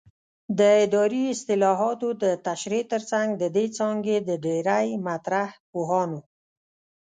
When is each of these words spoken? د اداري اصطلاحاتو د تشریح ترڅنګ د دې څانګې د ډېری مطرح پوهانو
د 0.57 0.59
اداري 0.85 1.23
اصطلاحاتو 1.35 2.07
د 2.23 2.25
تشریح 2.47 2.83
ترڅنګ 2.93 3.27
د 3.41 3.43
دې 3.55 3.65
څانګې 3.77 4.17
د 4.27 4.29
ډېری 4.45 4.89
مطرح 5.07 5.49
پوهانو 5.71 6.19